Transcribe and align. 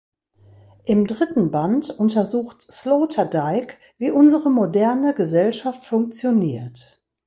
Im 0.85 1.05
dritten 1.05 1.51
Band 1.51 1.91
untersucht 1.91 2.63
Sloterdijk, 2.71 3.77
wie 3.99 4.09
unsere 4.09 4.49
moderne 4.49 5.13
Gesellschaft 5.13 5.85
funktioniert. 5.85 6.99